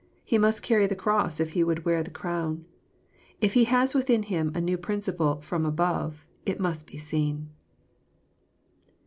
He 0.23 0.39
must 0.39 0.63
carry 0.63 0.87
the 0.87 0.95
cross 0.95 1.39
if 1.39 1.51
he 1.51 1.63
would 1.63 1.85
wear 1.85 2.01
the 2.01 2.09
crown. 2.09 2.65
If 3.39 3.53
he 3.53 3.65
has 3.65 3.93
within 3.93 4.23
him 4.23 4.51
a 4.55 4.59
new 4.59 4.75
prin 4.75 5.01
ciple" 5.01 5.43
from 5.43 5.63
above," 5.63 6.27
it 6.43 6.59
must 6.59 6.87
be 6.87 6.97
seen. 6.97 7.49